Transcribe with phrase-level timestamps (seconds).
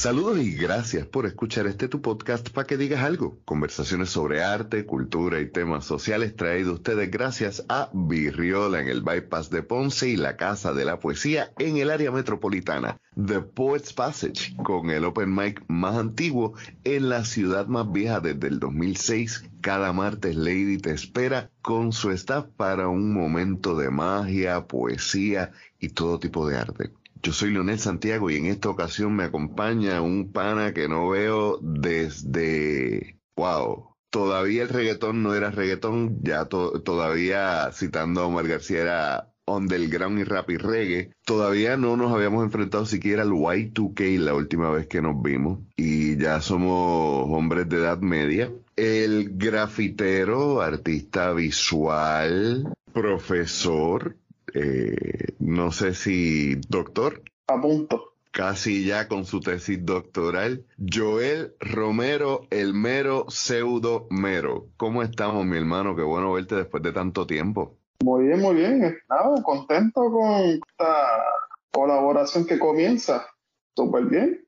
[0.00, 3.38] Saludos y gracias por escuchar este tu podcast para que digas algo.
[3.44, 9.50] Conversaciones sobre arte, cultura y temas sociales traído ustedes gracias a Virriola en el Bypass
[9.50, 12.96] de Ponce y la Casa de la Poesía en el área metropolitana.
[13.14, 18.48] The Poets Passage con el open mic más antiguo en la ciudad más vieja desde
[18.48, 19.50] el 2006.
[19.60, 25.90] Cada martes Lady te espera con su staff para un momento de magia, poesía y
[25.90, 26.99] todo tipo de arte.
[27.22, 31.58] Yo soy Leonel Santiago y en esta ocasión me acompaña un pana que no veo
[31.60, 39.30] desde, wow, todavía el reggaetón no era reggaetón, ya todavía citando a Omar García era
[39.46, 41.10] underground y rap y reggae.
[41.24, 46.16] Todavía no nos habíamos enfrentado siquiera al Y2K la última vez que nos vimos y
[46.16, 48.50] ya somos hombres de edad media.
[48.76, 54.16] El grafitero, artista visual, profesor,
[54.54, 57.22] eh, no sé si doctor.
[57.46, 58.14] A punto.
[58.30, 60.64] Casi ya con su tesis doctoral.
[60.78, 64.68] Joel Romero, el mero pseudo mero.
[64.76, 65.96] ¿Cómo estamos, mi hermano?
[65.96, 67.76] Qué bueno verte después de tanto tiempo.
[68.04, 68.84] Muy bien, muy bien.
[68.84, 71.24] Estaba contento con esta
[71.72, 73.26] colaboración que comienza.
[73.74, 74.46] Súper bien.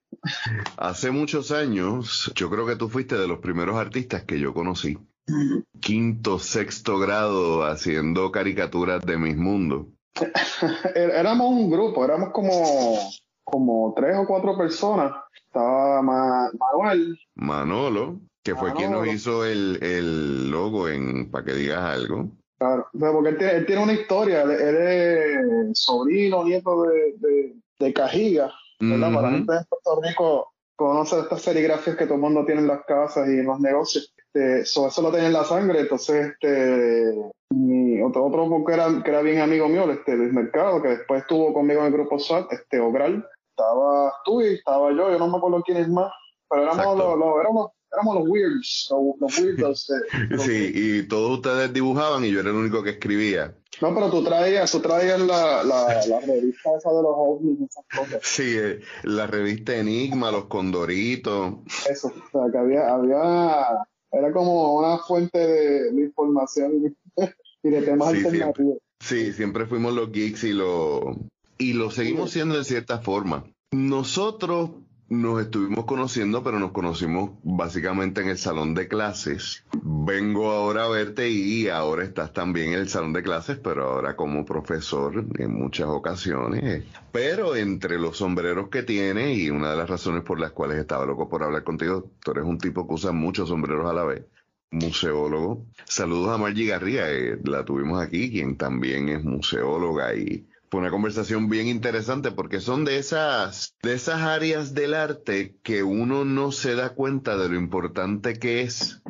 [0.76, 4.96] Hace muchos años, yo creo que tú fuiste de los primeros artistas que yo conocí
[5.80, 9.86] quinto, sexto grado haciendo caricaturas de mis mundos.
[10.94, 12.98] éramos un grupo, éramos como,
[13.44, 15.12] como tres o cuatro personas.
[15.34, 17.18] Estaba Manuel.
[17.34, 22.30] Manolo, que fue quien nos hizo el, logo en para que digas algo.
[22.58, 29.12] Claro, porque él tiene, una historia, él es sobrino, nieto de, de, Cajiga, ¿verdad?
[29.12, 30.51] Para la gente de Puerto Rico
[30.82, 34.12] conoce estas serigrafías que todo el mundo tiene en las casas y en los negocios.
[34.16, 37.14] Este, eso lo tenía en la sangre, entonces este,
[37.50, 41.22] mi otro, otro que era, que era bien amigo mío, este Luis Mercado, que después
[41.22, 45.28] estuvo conmigo en el grupo SWAT, este Ogral, estaba tú y estaba yo, yo no
[45.28, 46.10] me acuerdo quién es más,
[46.48, 48.88] pero éramos los, éramos, éramos los weirds,
[49.20, 49.86] los, weirdos.
[50.44, 53.54] sí, y todos ustedes dibujaban y yo era el único que escribía.
[53.80, 57.84] No, pero tú traías, tú traías la, la, la revista esa de los ovnis esas
[57.94, 58.20] cosas.
[58.22, 61.54] Sí, eh, la revista Enigma, los Condoritos.
[61.88, 66.94] Eso, o sea, que había, había era como una fuente de, información
[67.62, 68.78] y de temas alternativos.
[69.00, 71.16] sí, siempre fuimos los geeks y lo,
[71.58, 73.44] y lo seguimos siendo de cierta forma.
[73.70, 74.70] Nosotros
[75.12, 79.62] nos estuvimos conociendo, pero nos conocimos básicamente en el salón de clases.
[79.82, 84.16] Vengo ahora a verte y ahora estás también en el salón de clases, pero ahora
[84.16, 86.84] como profesor en muchas ocasiones.
[87.12, 91.04] Pero entre los sombreros que tienes y una de las razones por las cuales estaba
[91.04, 94.24] loco por hablar contigo, tú eres un tipo que usa muchos sombreros a la vez
[94.70, 95.66] museólogo.
[95.84, 100.90] Saludos a Margie Garría, eh, la tuvimos aquí, quien también es museóloga y fue una
[100.90, 106.50] conversación bien interesante porque son de esas, de esas áreas del arte que uno no
[106.50, 109.02] se da cuenta de lo importante que es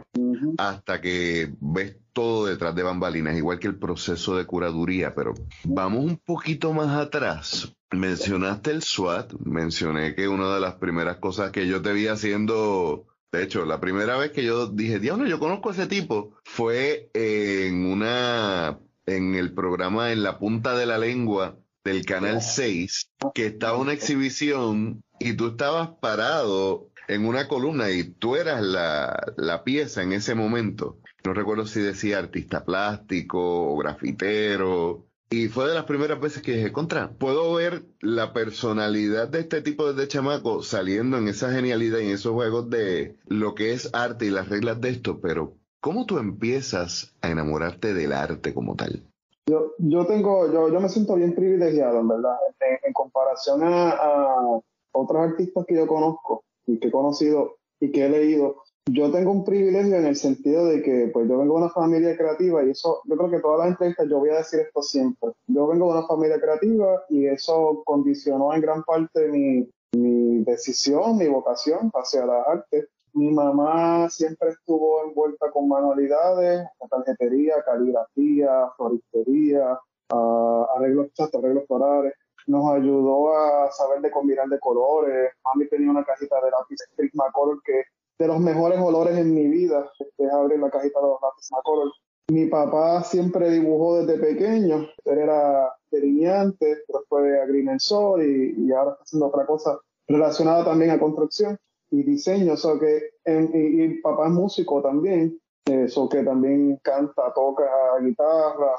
[0.59, 6.05] hasta que ves todo detrás de bambalinas, igual que el proceso de curaduría, pero vamos
[6.05, 7.72] un poquito más atrás.
[7.93, 13.06] Mencionaste el SWAT, mencioné que una de las primeras cosas que yo te vi haciendo
[13.31, 17.09] de hecho, la primera vez que yo dije, Dios, yo conozco a ese tipo, fue
[17.15, 23.47] en una en el programa En la punta de la lengua del Canal 6, que
[23.47, 29.65] estaba una exhibición y tú estabas parado en una columna y tú eras la, la
[29.65, 30.99] pieza en ese momento.
[31.25, 35.07] No recuerdo si decía artista plástico o grafitero.
[35.31, 39.63] Y fue de las primeras veces que dije, contra, puedo ver la personalidad de este
[39.63, 43.89] tipo de chamaco saliendo en esa genialidad y en esos juegos de lo que es
[43.95, 48.77] arte y las reglas de esto, pero ¿Cómo tú empiezas a enamorarte del arte como
[48.77, 49.03] tal?
[49.51, 52.37] Yo, yo tengo, yo, yo me siento bien privilegiado, en verdad,
[52.84, 54.61] en, comparación a, a,
[54.93, 58.63] otros artistas que yo conozco y que he conocido y que he leído.
[58.89, 62.17] Yo tengo un privilegio en el sentido de que, pues, yo vengo de una familia
[62.17, 65.31] creativa y eso, yo creo que todas las entrevistas yo voy a decir esto siempre.
[65.49, 71.19] Yo vengo de una familia creativa y eso condicionó en gran parte mi, mi decisión,
[71.19, 72.87] mi vocación hacia las artes.
[73.14, 79.78] Mi mamá siempre estuvo envuelta con manualidades, tarjetería, caligrafía, floristería,
[80.14, 82.14] uh, arreglos, arreglos florales.
[82.47, 85.30] Nos ayudó a saber de combinar de colores.
[85.44, 87.82] Mami tenía una cajita de lápices Prismacolor que
[88.18, 91.92] de los mejores olores en mi vida es abrir la cajita de los lápices Prismacolor.
[92.28, 94.86] Mi papá siempre dibujó desde pequeño.
[95.04, 99.78] Él era delineante, después fue agrimensor y, y ahora está haciendo otra cosa
[100.09, 101.59] relacionada también a construcción
[101.92, 107.65] y diseño, o que y, papá es músico también, eso que también canta, toca
[108.03, 108.72] guitarra.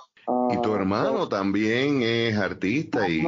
[0.51, 3.24] y tu hermano también es artista y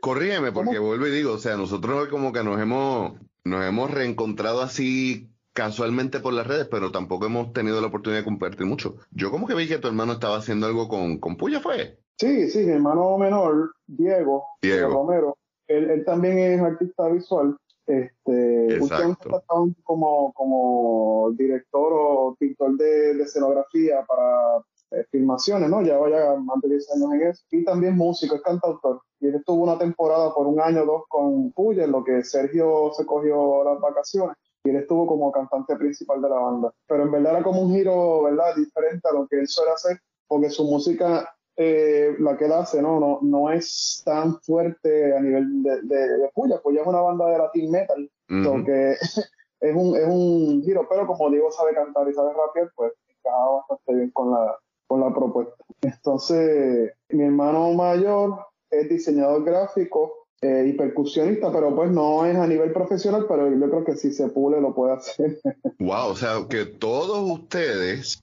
[0.00, 3.12] corrígeme porque vuelvo y digo, o sea, nosotros como que nos hemos
[3.44, 8.24] nos hemos reencontrado así casualmente por las redes, pero tampoco hemos tenido la oportunidad de
[8.24, 8.96] compartir mucho.
[9.12, 11.98] Yo como que vi que tu hermano estaba haciendo algo con, con Puya, ¿fue?
[12.18, 14.92] Sí, sí, mi hermano menor, Diego, Diego.
[14.92, 15.38] Romero,
[15.68, 17.56] él, él, también es artista visual.
[17.90, 19.42] Este, Exacto.
[19.82, 25.82] como, como director o pintor de, de escenografía para eh, filmaciones, ¿no?
[25.82, 27.44] Ya vaya más de 10 años en eso.
[27.50, 29.02] Y también músico, es cantautor.
[29.18, 32.22] Y él estuvo una temporada por un año o dos con Puya, en lo que
[32.22, 34.36] Sergio se cogió las vacaciones.
[34.64, 36.74] Y él estuvo como cantante principal de la banda.
[36.86, 38.54] Pero en verdad era como un giro, ¿verdad?
[38.56, 39.98] Diferente a lo que él suele hacer,
[40.28, 41.28] porque su música,
[41.62, 42.98] eh, la que él hace, ¿no?
[42.98, 46.58] No, no es tan fuerte a nivel de, de, Puya.
[46.62, 48.92] Puya es una banda de latin metal, uh que
[49.60, 50.86] es un, es un giro.
[50.88, 55.00] Pero como Diego sabe cantar y sabe rapear, pues encajaba bastante bien con la, con
[55.00, 55.54] la propuesta.
[55.82, 58.38] Entonces, mi hermano mayor
[58.70, 63.68] es diseñador gráfico eh, y percusionista, pero pues no es a nivel profesional, pero yo
[63.68, 65.38] creo que si se pule lo puede hacer.
[65.78, 68.22] Wow, o sea, que todos ustedes,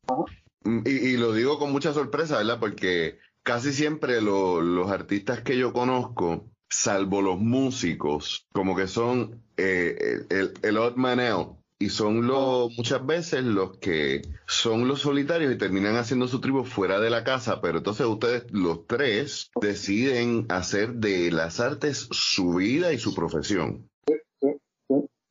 [0.86, 2.60] y, lo digo con mucha sorpresa, ¿verdad?
[2.60, 3.18] Porque
[3.48, 10.54] casi siempre los artistas que yo conozco, salvo los músicos, como que son eh, el,
[10.62, 15.58] el odd man out y son los muchas veces los que son los solitarios y
[15.58, 20.96] terminan haciendo su tribu fuera de la casa, pero entonces ustedes los tres deciden hacer
[20.96, 23.90] de las artes su vida y su profesión.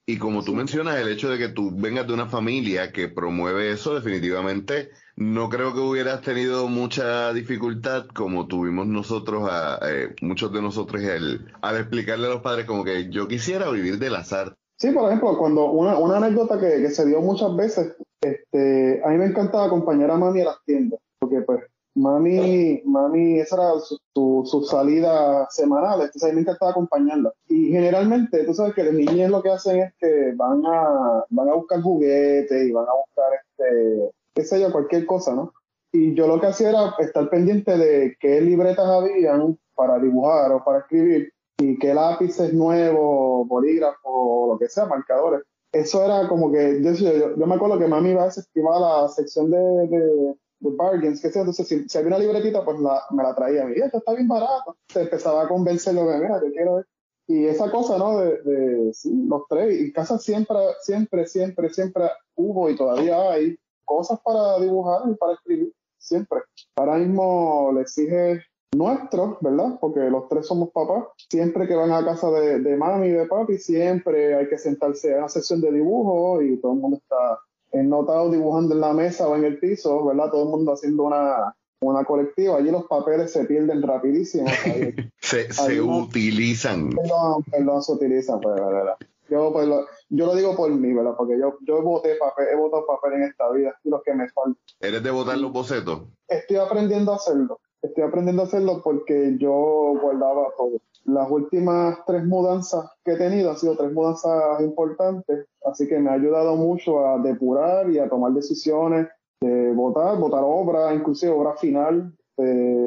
[0.06, 3.72] Y como tú mencionas, el hecho de que tú vengas de una familia que promueve
[3.72, 10.52] eso, definitivamente no creo que hubieras tenido mucha dificultad como tuvimos nosotros, a, eh, muchos
[10.52, 14.32] de nosotros, el, al explicarle a los padres como que yo quisiera vivir de las
[14.32, 19.00] artes Sí, por ejemplo, cuando una, una anécdota que, que, se dio muchas veces, este,
[19.02, 21.60] a mí me encantaba acompañar a mami a las tiendas, porque pues
[21.96, 23.98] mami, mami, esa era su,
[24.44, 27.32] su, salida semanal, entonces a mí me encantaba acompañarla.
[27.48, 31.48] Y generalmente, tú sabes que los niños lo que hacen es que van a, van
[31.48, 35.52] a buscar juguetes y van a buscar, este, qué sé yo, cualquier cosa, ¿no?
[35.92, 40.62] Y yo lo que hacía era estar pendiente de qué libretas habían para dibujar o
[40.62, 45.42] para escribir y qué lápices nuevos, bolígrafos, lo que sea, marcadores.
[45.72, 49.50] Eso era como que, yo, yo, me acuerdo que mami iba a a la sección
[49.50, 53.34] de, de, bargains, que sea, entonces si, si, había una libretita, pues la, me la
[53.34, 53.68] traía.
[53.74, 54.76] Y esto está bien barato.
[54.88, 56.86] Se empezaba a convencerlo de, mira, yo quiero ver.
[57.28, 58.18] Y esa cosa, ¿no?
[58.18, 59.80] De, de sí, los tres.
[59.80, 62.04] En casa siempre, siempre, siempre, siempre
[62.36, 65.72] hubo y todavía hay cosas para dibujar y para escribir.
[65.98, 66.40] Siempre.
[66.76, 68.42] Ahora mismo le exige
[68.76, 69.78] nuestros, ¿verdad?
[69.80, 71.04] Porque los tres somos papás.
[71.30, 75.18] Siempre que van a casa de, mami y de papi, siempre hay que sentarse a
[75.18, 77.38] una sesión de dibujo y todo el mundo está
[77.72, 80.30] notado dibujando en la mesa o en el piso, ¿verdad?
[80.30, 82.56] Todo el mundo haciendo una, una colectiva.
[82.56, 84.46] Allí los papeles se pierden rapidísimo.
[85.20, 86.90] se, se utilizan.
[86.90, 88.96] Perdón, perdón, se utilizan, pues, ¿verdad?
[89.28, 91.14] Yo, pues, lo, yo lo digo por mí, ¿verdad?
[91.16, 94.28] Porque yo, yo voté papel, he votado papel en esta vida y los que me
[94.30, 94.56] faltan.
[94.80, 96.02] ¿Eres de votar los bocetos?
[96.28, 97.58] Estoy aprendiendo a hacerlo.
[97.86, 100.80] Estoy aprendiendo a hacerlo porque yo guardaba todo.
[101.04, 106.10] Las últimas tres mudanzas que he tenido han sido tres mudanzas importantes, así que me
[106.10, 109.06] ha ayudado mucho a depurar y a tomar decisiones
[109.40, 112.12] de votar, votar obra, inclusive obra final,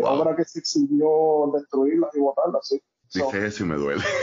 [0.04, 2.82] obra que se exigió destruirlas y votarlas, sí.
[3.14, 4.04] Dice eso y me duele.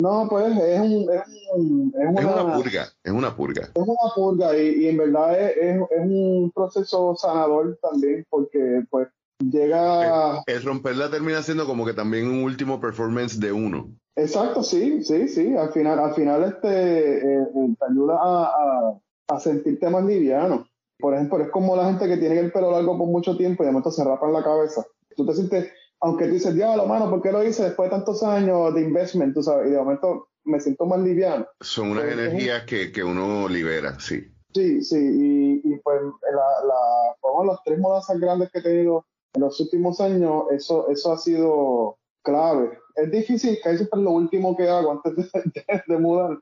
[0.00, 1.22] No, pues es, un, es,
[1.54, 3.62] una, es, una, purga, es una purga.
[3.62, 9.08] Es una purga y, y en verdad es, es, un proceso sanador también porque pues
[9.38, 10.42] llega...
[10.46, 13.90] El, romperla termina siendo como que también un último performance de uno.
[14.16, 15.56] Exacto, sí, sí, sí.
[15.56, 20.66] Al final, al final este eh, eh, te ayuda a, a, sentirte más liviano.
[20.98, 23.66] Por ejemplo, es como la gente que tiene el pelo largo por mucho tiempo y
[23.66, 24.86] de momento se rapan la cabeza.
[25.16, 28.22] Tú te sientes, aunque tú dices, diablo, mano, ¿por qué lo hice después de tantos
[28.22, 29.34] años de investment?
[29.34, 31.46] Tú sabes, y de momento me siento más liviano.
[31.60, 34.22] Son unas energías que, que uno libera, sí.
[34.54, 36.00] Sí, sí, y, y pues
[36.32, 41.12] la, la, las tres mudanzas grandes que he tenido en los últimos años eso, eso
[41.12, 42.78] ha sido clave.
[42.96, 45.30] Es difícil, que eso es lo último que hago antes
[45.86, 46.38] de, mudar,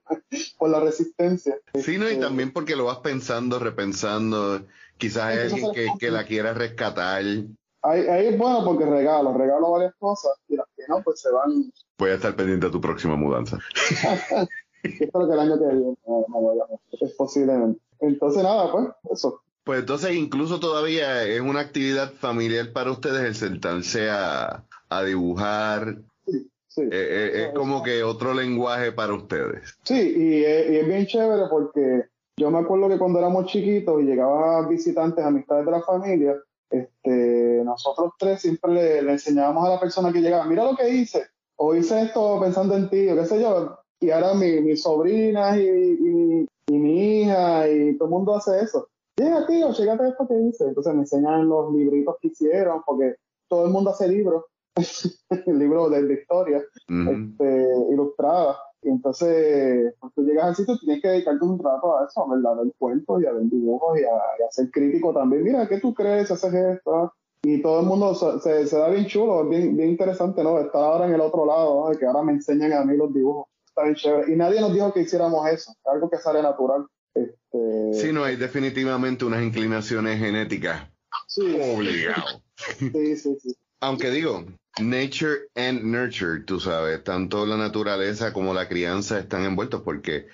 [0.58, 1.56] por la resistencia.
[1.74, 4.62] Sí, no, y este, también porque lo vas pensando, repensando,
[4.98, 7.22] quizás hay alguien que, que, la quiera rescatar.
[7.22, 11.30] Ahí, ahí, es bueno porque regalo, regalo varias cosas y las que no, pues se
[11.30, 11.72] van.
[11.98, 13.58] Voy a estar pendiente de tu próxima mudanza.
[14.82, 16.64] Espero que el año que viene me vaya,
[17.00, 17.80] es posiblemente.
[18.00, 19.41] Entonces, nada, pues, eso.
[19.64, 24.64] Pues entonces incluso todavía es una actividad familiar para ustedes el sentarse a,
[25.06, 25.96] dibujar.
[26.26, 26.82] Sí, sí.
[26.82, 29.78] Eh, eh, es como que otro lenguaje para ustedes.
[29.84, 34.68] Sí, y es, bien chévere porque yo me acuerdo que cuando éramos chiquitos y llegaban
[34.68, 36.36] visitantes, amistades de la familia,
[36.68, 41.26] este, nosotros tres siempre le, enseñábamos a la persona que llegaba, mira lo que hice,
[41.56, 45.56] o hice esto pensando en ti, o qué sé yo, y ahora mi, mis sobrinas
[45.56, 48.88] y, y, y, mi hija y todo el mundo hace eso.
[49.16, 50.64] Llega, tío, a esto que dice.
[50.64, 53.16] Entonces me enseñan los libritos que hicieron, porque
[53.48, 54.44] todo el mundo hace libros,
[55.46, 58.56] libros de, de historia, este, ilustradas.
[58.82, 62.52] Y entonces, cuando tú llegas al sitio, tienes que dedicarte un rato a eso, ¿verdad?
[62.52, 65.44] A ver cuentos y a ver dibujos y a, ser crítico también.
[65.44, 66.30] Mira, ¿qué tú crees?
[66.30, 67.12] Haces esto.
[67.44, 70.58] Y todo el mundo se, se, da bien chulo, bien, bien interesante, ¿no?
[70.58, 71.98] Estar ahora en el otro lado, ¿no?
[71.98, 73.46] que ahora me enseñan a mí los dibujos.
[73.66, 74.32] Está bien chévere.
[74.32, 76.86] Y nadie nos dijo que hiciéramos eso, algo que sale natural.
[77.14, 77.92] Este...
[77.94, 80.88] Sí, no, hay definitivamente unas inclinaciones genéticas.
[81.26, 81.56] Sí.
[81.60, 82.42] Obligado.
[82.78, 83.56] sí, sí, sí.
[83.80, 84.46] Aunque digo,
[84.80, 90.28] nature and nurture, tú sabes, tanto la naturaleza como la crianza están envueltos porque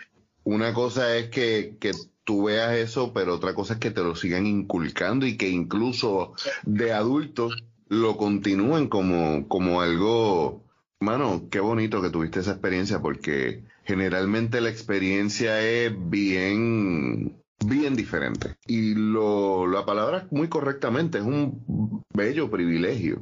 [0.44, 1.92] una cosa es que, que
[2.24, 6.34] tú veas eso, pero otra cosa es que te lo sigan inculcando y que incluso
[6.64, 10.62] de adultos lo continúen como, como algo,
[11.00, 18.56] mano, qué bonito que tuviste esa experiencia porque generalmente la experiencia es bien, bien diferente.
[18.66, 23.20] Y lo, la palabra muy correctamente, es un bello privilegio.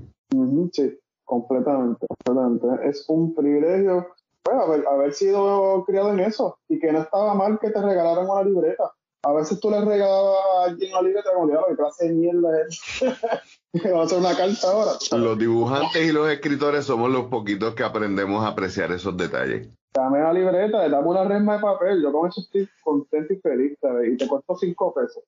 [0.72, 0.98] sí.
[1.26, 2.88] Completamente, completamente.
[2.88, 4.14] Es un privilegio
[4.44, 8.30] pues, haber, haber sido criado en eso y que no estaba mal que te regalaran
[8.30, 8.92] una libreta.
[9.24, 12.62] A veces tú le regalabas a alguien una libreta como, diablo, qué clase de mierda
[12.62, 12.80] es.
[13.84, 14.92] Va a hacer una carta ahora.
[15.12, 19.68] Los dibujantes y los escritores somos los poquitos que aprendemos a apreciar esos detalles.
[19.94, 22.02] Dame la libreta, dame una resma de papel.
[22.02, 24.12] Yo con eso estoy contento y feliz, ¿sabes?
[24.12, 25.22] Y te cuesta cinco pesos.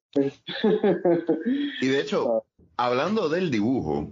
[1.80, 2.44] y de hecho,
[2.76, 4.10] hablando del dibujo,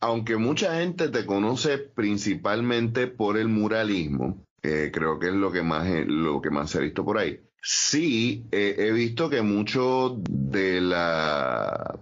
[0.00, 5.86] aunque mucha gente te conoce principalmente por el muralismo, creo que es lo que más
[6.06, 7.40] lo que más se ha visto por ahí.
[7.62, 11.98] Sí, he visto que mucho de la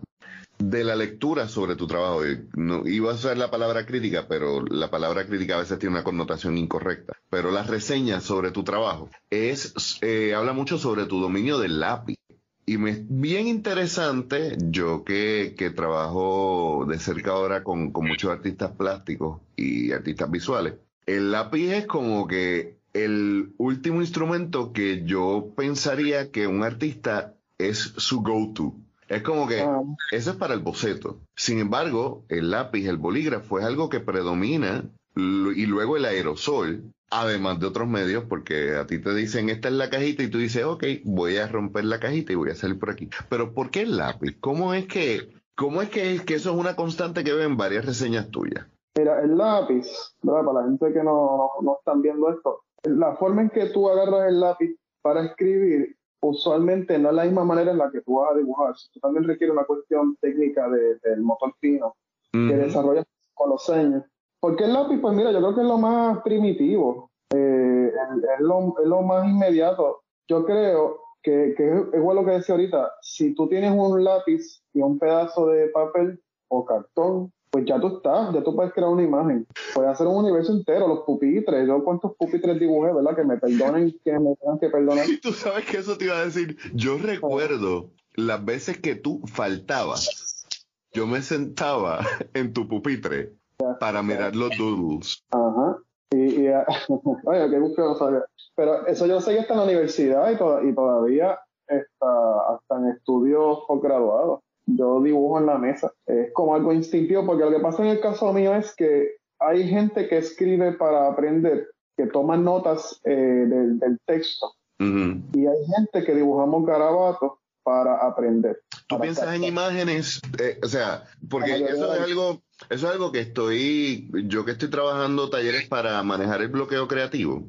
[0.71, 2.21] de la lectura sobre tu trabajo,
[2.54, 6.04] no, iba a usar la palabra crítica, pero la palabra crítica a veces tiene una
[6.04, 7.14] connotación incorrecta.
[7.31, 12.16] Pero las reseñas sobre tu trabajo es eh, habla mucho sobre tu dominio del lápiz.
[12.64, 18.31] Y me es bien interesante, yo que, que trabajo de cerca ahora con, con, muchos
[18.31, 20.75] artistas plásticos y artistas visuales,
[21.07, 27.95] el lápiz es como que el último instrumento que yo pensaría que un artista es
[27.97, 28.75] su go-to.
[29.12, 29.83] Es como que ah.
[30.11, 31.21] eso es para el boceto.
[31.37, 37.61] Sin embargo, el lápiz, el bolígrafo es algo que predomina y luego el aerosol además
[37.61, 40.64] de otros medios, porque a ti te dicen esta es la cajita y tú dices,
[40.64, 43.11] ok, voy a romper la cajita y voy a salir por aquí.
[43.28, 44.38] Pero ¿por qué el lápiz?
[44.40, 48.31] ¿Cómo es que, cómo es que, que eso es una constante que ven varias reseñas
[48.31, 48.66] tuyas?
[48.97, 49.87] Mira, el lápiz,
[50.23, 50.45] ¿verdad?
[50.45, 54.28] para la gente que no, no, están viendo esto, la forma en que tú agarras
[54.28, 58.33] el lápiz para escribir usualmente no es la misma manera en la que tú vas
[58.33, 58.73] a dibujar.
[58.73, 61.97] Esto también requiere una cuestión técnica del motor fino
[62.33, 64.05] que desarrollas con los seños
[64.43, 69.02] porque el lápiz, pues mira, yo creo que es lo más primitivo, eh, es, lo,
[69.02, 70.02] más inmediato.
[70.26, 74.64] Yo creo que, que es igual lo que decía ahorita, si tú tienes un lápiz
[74.75, 78.89] y un pedazo de papel o cartón, pues ya tú estás, ya tú puedes crear
[78.89, 79.47] una imagen.
[79.75, 81.69] Puedes hacer un universo entero, los pupitres.
[81.69, 83.15] Yo cuántos pupitres dibujé, ¿verdad?
[83.15, 85.05] Que me perdonen que me tengan que perdonar.
[85.23, 86.57] Tú sabes que eso te iba a decir.
[86.73, 90.47] Yo recuerdo las veces que tú faltabas.
[90.93, 92.01] Yo me sentaba
[92.33, 93.35] en tu pupitre
[93.79, 95.23] para mirar los doodles.
[95.31, 95.77] Ajá.
[96.11, 96.49] Y, y
[97.27, 98.25] oye, qué no sabía.
[98.57, 102.97] Pero eso yo sé que está en la universidad y, y todavía está hasta en
[102.97, 104.41] estudios posgraduados.
[104.76, 105.93] Yo dibujo en la mesa.
[106.07, 109.69] Es como algo instintivo, porque lo que pasa en el caso mío es que hay
[109.69, 114.52] gente que escribe para aprender, que toma notas eh, del, texto.
[114.79, 118.61] Y hay gente que dibujamos garabatos para aprender.
[118.88, 123.21] Tú piensas en imágenes, eh, o sea, porque eso es algo eso es algo que
[123.21, 127.49] estoy, yo que estoy trabajando talleres para manejar el bloqueo creativo.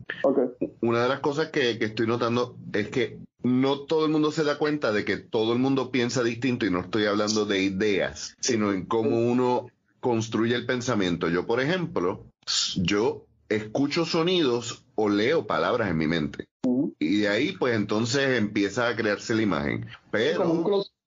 [0.81, 4.57] Una de las cosas que, estoy notando es que no todo el mundo se da
[4.57, 8.71] cuenta de que todo el mundo piensa distinto y no estoy hablando de ideas, sino
[8.71, 9.67] en cómo uno
[9.99, 11.29] construye el pensamiento.
[11.29, 12.25] Yo, por ejemplo,
[12.77, 16.47] yo escucho sonidos o leo palabras en mi mente.
[16.99, 19.87] Y de ahí, pues entonces empieza a crearse la imagen.
[20.11, 20.43] Pero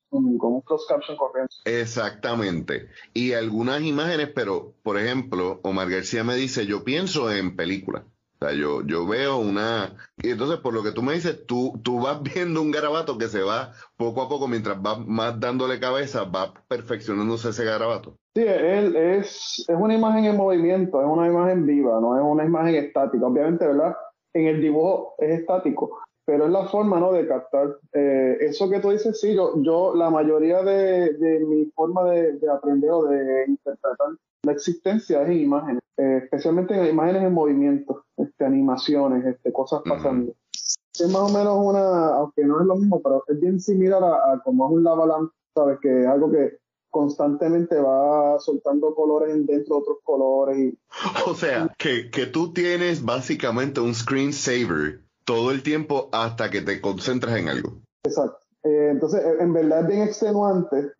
[0.08, 1.54] con un cross caption corriente.
[1.64, 2.88] Exactamente.
[3.12, 8.04] Y algunas imágenes, pero por ejemplo, Omar García me dice, yo pienso en películas.
[8.38, 9.96] O sea, yo, yo veo una...
[10.18, 13.28] Y entonces, por lo que tú me dices, tú, tú vas viendo un garabato que
[13.28, 18.16] se va poco a poco, mientras vas más dándole cabeza, va perfeccionándose ese garabato.
[18.34, 22.44] Sí, él es, es una imagen en movimiento, es una imagen viva, no es una
[22.44, 23.26] imagen estática.
[23.26, 23.96] Obviamente, ¿verdad?
[24.34, 27.12] En el dibujo es estático, pero es la forma, ¿no?
[27.12, 27.78] De captar.
[27.94, 32.32] Eh, eso que tú dices, sí, yo, yo la mayoría de, de mi forma de,
[32.34, 34.08] de, aprender o de interpretar
[34.46, 38.04] la existencia es en imágenes, eh, especialmente en imágenes en movimiento.
[38.16, 40.32] Este, animaciones, este, cosas pasando.
[40.52, 44.40] Es más o menos una, aunque no es lo mismo, pero es bien similar a,
[44.42, 45.78] como es un lava lamp, ¿sabes?
[45.82, 46.58] Que es algo que
[46.90, 50.58] constantemente va soltando colores dentro de otros colores.
[50.58, 50.78] Y...
[51.30, 56.80] O sea, que, que tú tienes básicamente un screensaver todo el tiempo hasta que te
[56.80, 57.80] concentras en algo.
[58.04, 58.38] Exacto.
[58.62, 60.92] Eh, entonces, en verdad es bien extenuante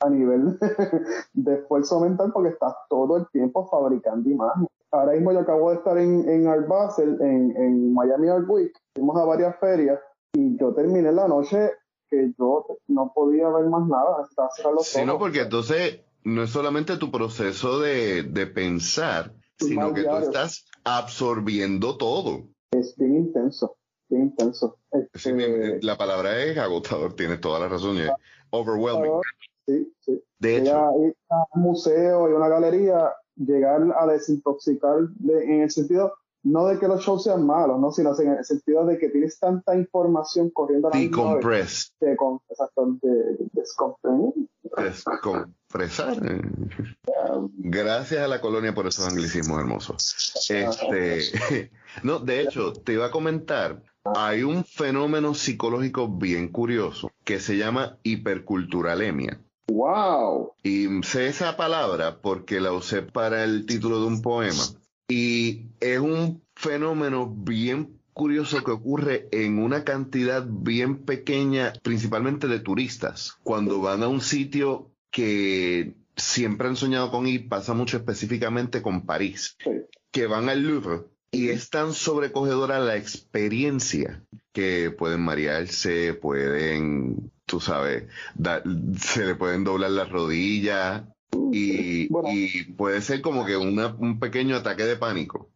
[0.00, 0.58] a nivel
[1.34, 4.68] de esfuerzo mental porque estás todo el tiempo fabricando imágenes.
[4.90, 8.72] Ahora mismo yo acabo de estar en, en Art Basel, en, en Miami Art Week,
[8.94, 10.00] fuimos a varias ferias
[10.32, 11.70] y yo terminé la noche
[12.08, 14.28] que yo no podía ver más nada,
[14.80, 20.16] Sí, no, porque entonces no es solamente tu proceso de, de pensar, sino que tú
[20.16, 22.48] estás absorbiendo todo.
[22.72, 23.76] Es bien intenso,
[24.08, 24.78] bien intenso.
[24.90, 28.10] Este, la palabra es agotador, tienes toda la razón, es
[28.50, 29.20] overwhelming.
[29.70, 30.24] Sí, sí.
[30.38, 34.98] De hecho, ir a un museo y una galería, llegar a desintoxicar
[35.28, 36.12] en el sentido
[36.42, 37.92] no de que los shows sean malos, ¿no?
[37.92, 41.94] sino en el sentido de que tienes tanta información corriendo a la Decompress.
[42.00, 42.12] De,
[42.48, 43.36] exacto, de,
[44.82, 46.16] Descompresar.
[47.58, 50.48] Gracias a la colonia por esos anglicismos hermosos.
[50.48, 51.70] Este,
[52.02, 57.58] no, de hecho, te iba a comentar, hay un fenómeno psicológico bien curioso que se
[57.58, 59.40] llama hiperculturalemia.
[59.70, 60.54] ¡Wow!
[60.62, 64.62] Y sé esa palabra porque la usé para el título de un poema.
[65.08, 72.60] Y es un fenómeno bien curioso que ocurre en una cantidad bien pequeña, principalmente de
[72.60, 78.82] turistas, cuando van a un sitio que siempre han soñado con ir, pasa mucho específicamente
[78.82, 79.56] con París,
[80.10, 87.58] que van al Louvre y es tan sobrecogedora la experiencia que pueden marearse, pueden, tú
[87.58, 88.04] sabes,
[89.00, 91.02] se le pueden doblar las rodillas,
[91.52, 92.08] y,
[92.74, 95.48] puede ser como que un pequeño ataque de pánico.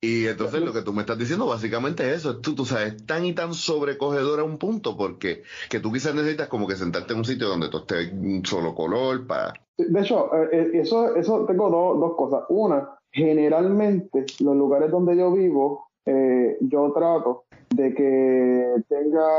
[0.00, 3.24] Y entonces lo que tú me estás diciendo básicamente es eso, tú, tú sabes, tan
[3.24, 7.20] y tan sobrecogedor a un punto porque que tú quizás necesitas como que sentarte en
[7.20, 9.52] un sitio donde tú estés un solo color para...
[9.76, 12.44] De hecho, eh, eh, eso, eso tengo dos cosas.
[12.48, 19.30] Una, generalmente los lugares donde yo vivo, eh, yo trato de que tenga,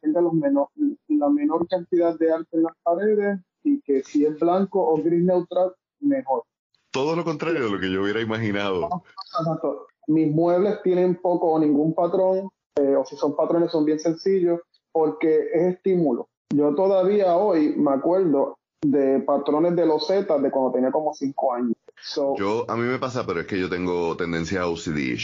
[0.00, 0.68] tenga los menor,
[1.08, 5.22] la menor cantidad de arte en las paredes y que si es blanco o gris
[5.22, 6.44] neutral, mejor.
[6.90, 8.88] Todo lo contrario de lo que yo hubiera imaginado.
[10.06, 14.60] Mis muebles tienen poco o ningún patrón, eh, o si son patrones son bien sencillos,
[14.90, 16.28] porque es estímulo.
[16.50, 21.52] Yo todavía hoy me acuerdo de patrones de los Z de cuando tenía como cinco
[21.52, 21.74] años.
[22.38, 25.18] Yo, a mí me pasa, pero es que yo tengo tendencia a OCD.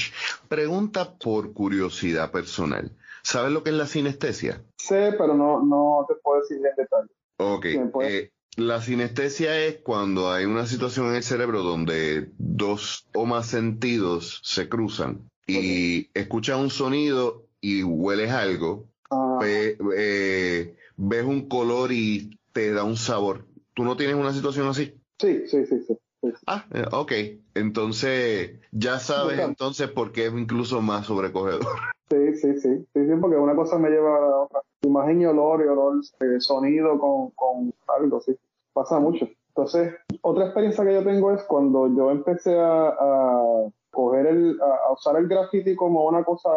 [0.49, 2.93] Pregunta por curiosidad personal.
[3.23, 4.63] ¿Sabes lo que es la sinestesia?
[4.77, 7.09] Sé, pero no, no te puedo decir en detalle.
[7.39, 7.67] Ok.
[8.03, 13.47] Eh, la sinestesia es cuando hay una situación en el cerebro donde dos o más
[13.47, 19.41] sentidos se cruzan y escuchas un sonido y hueles algo, ah.
[19.43, 23.47] eh, ves un color y te da un sabor.
[23.75, 24.95] ¿Tú no tienes una situación así?
[25.19, 25.99] Sí, sí, sí, sí.
[26.47, 27.13] Ah, eh, ok.
[27.55, 31.61] Entonces, ya sabes entonces por qué es incluso más sobrecogedor.
[32.11, 32.87] Sí, sí, sí.
[32.93, 36.01] Sí, sí, porque una cosa me lleva a la otra imagen y olor y olor,
[36.21, 38.37] eh, sonido con, con algo, sí.
[38.75, 39.27] Pasa mucho.
[39.49, 43.43] Entonces, otra experiencia que yo tengo es cuando yo empecé a, a
[43.91, 46.51] coger el, a, usar el graffiti como una cosa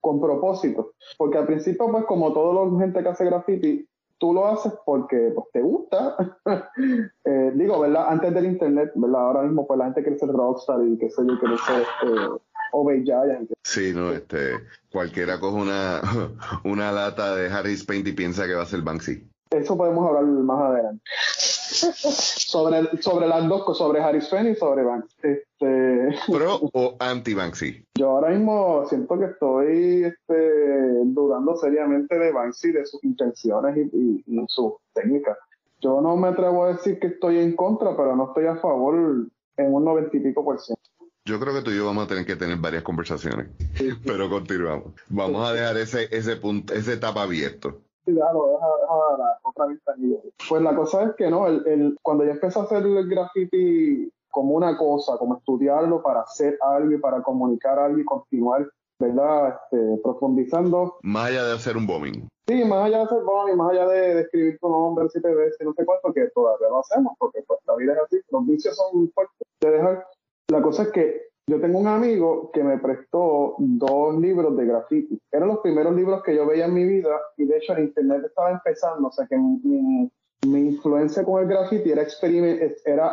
[0.00, 0.92] con propósito.
[1.16, 5.32] Porque al principio, pues como toda la gente que hace graffiti, tú lo haces porque
[5.34, 6.16] pues, te gusta.
[7.24, 8.06] eh, digo, ¿verdad?
[8.08, 9.20] Antes del internet, ¿verdad?
[9.20, 12.16] Ahora mismo, pues la gente quiere ser rockstar y qué sé yo, quiere ser este,
[13.62, 14.52] Sí, no, este,
[14.92, 16.00] cualquiera coge una,
[16.64, 19.28] una lata de Harris Paint y piensa que va a ser Banksy.
[19.50, 21.02] Eso podemos hablar más adelante.
[21.68, 25.16] Sobre, sobre las dos cosas, sobre Harris Paint y sobre Banksy.
[25.22, 26.08] Este...
[26.32, 27.84] ¿Pro o anti-Banksy?
[27.96, 34.24] Yo ahora mismo siento que estoy este, dudando seriamente de Banksy, de sus intenciones y,
[34.26, 35.36] y sus técnicas.
[35.80, 39.28] Yo no me atrevo a decir que estoy en contra, pero no estoy a favor
[39.56, 40.82] en un noventa y pico por ciento.
[41.24, 43.48] Yo creo que tú y yo vamos a tener que tener varias conversaciones,
[44.06, 44.94] pero continuamos.
[45.08, 47.82] Vamos a dejar ese, ese punto, ese etapa abierto.
[48.14, 49.70] Deja, deja otra.
[50.48, 54.10] Pues la cosa es que no, el, el, cuando yo empecé a hacer el graffiti
[54.30, 58.68] como una cosa, como estudiarlo para hacer algo y para comunicar algo y continuar,
[58.98, 59.48] ¿verdad?
[59.48, 60.96] Este, profundizando.
[61.02, 62.28] Más allá de hacer un bombing.
[62.46, 65.56] Sí, más allá de hacer bombing, más allá de, escribir tu nombre, si te ves,
[65.60, 68.76] no sé cuánto, que todavía lo hacemos, porque pues, la vida es así, los vicios
[68.76, 70.06] son fuertes de dejar
[70.50, 75.18] la cosa es que yo tengo un amigo que me prestó dos libros de graffiti.
[75.32, 78.22] Eran los primeros libros que yo veía en mi vida y de hecho el internet
[78.26, 80.10] estaba empezando, o sea que mi,
[80.42, 82.02] influencia con el graffiti era,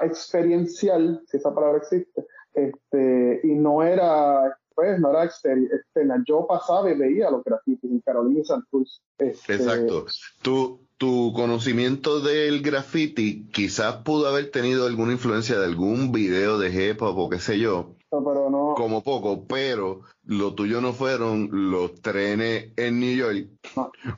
[0.06, 6.22] experiencial, si esa palabra existe, este, y no era pues no era externa.
[6.28, 9.00] Yo pasaba y veía los grafitis en Carolina y Santurce.
[9.18, 10.06] Este, Exacto.
[10.42, 16.90] Tu, tu conocimiento del graffiti quizás pudo haber tenido alguna influencia de algún video de
[16.90, 17.95] hip hop o qué sé yo.
[18.10, 18.74] Pero no.
[18.76, 23.48] Como poco, pero lo tuyo no fueron los trenes en New York,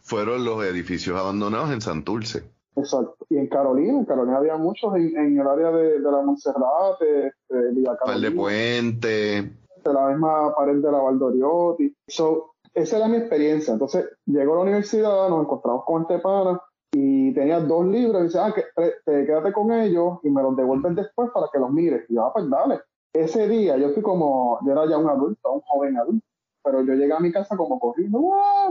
[0.01, 2.43] fueron los edificios abandonados en Santurce.
[2.75, 3.25] Exacto.
[3.29, 7.71] Y en Carolina, en Carolina había muchos en, el área de, la Montserrat, de, de
[7.71, 9.57] Villa de Puente.
[9.83, 11.95] De la misma pared de la Valdoriotti.
[12.07, 13.73] So, esa era mi experiencia.
[13.73, 18.23] Entonces, llego a la universidad, nos encontramos con este pana y tenía dos libros y
[18.25, 18.63] dice, ah, que,
[19.05, 22.05] quédate con ellos y me los devuelven después para que los mires.
[22.09, 22.79] Y yo, ah, pues dale.
[23.23, 26.25] Ese día yo fui como, yo era ya un adulto, un joven adulto,
[26.63, 28.19] pero yo llegué a mi casa como corriendo,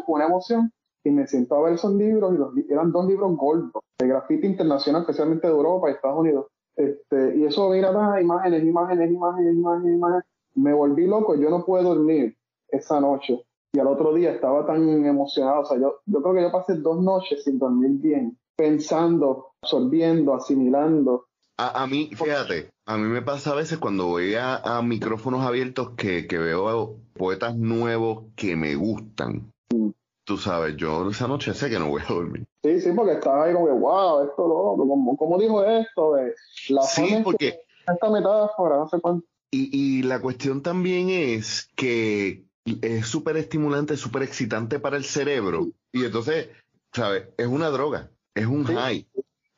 [0.05, 3.37] con una emoción y me siento a ver esos libros y los, eran dos libros
[3.37, 6.47] gordos de grafiti internacional, especialmente de Europa y Estados Unidos.
[6.77, 10.25] Este, y eso mira imágenes, imágenes, imágenes, imágenes, imágenes.
[10.55, 12.37] Me volví loco, yo no pude dormir
[12.69, 13.43] esa noche.
[13.73, 15.63] Y al otro día estaba tan emocionado.
[15.63, 21.27] O sea, yo, creo que yo pasé dos noches sin dormir bien, pensando, absorbiendo, asimilando.
[21.59, 25.91] A mí, fíjate, a mí me pasa a veces cuando voy a, a micrófonos abiertos
[25.97, 29.53] que, que, veo poetas nuevos que me gustan.
[29.75, 29.91] Mm
[30.27, 32.47] tú sabes, yo esa noche sé que no voy a dormir.
[32.63, 36.15] Sí, sí, porque estaba ahí como que, wow, esto no, ¿cómo, dijo esto?
[36.15, 36.35] De
[36.69, 37.61] la sí, porque...
[37.87, 39.25] Esta metáfora, no sé cuánto.
[39.53, 42.45] Y, y la cuestión también es que
[42.83, 45.69] es súper estimulante, súper excitante para el cerebro.
[45.93, 46.49] Y entonces,
[46.93, 47.29] ¿sabes?
[47.37, 49.07] Es una droga, es un high,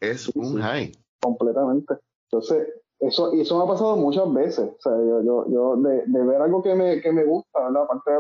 [0.01, 0.93] es un high.
[1.21, 1.95] Completamente.
[2.31, 2.69] Entonces,
[3.01, 4.71] eso, eso me ha pasado muchas veces.
[4.71, 7.83] O sea, yo, yo, yo de, de ver algo que me, que me gusta, ¿verdad?
[7.83, 8.11] Aparte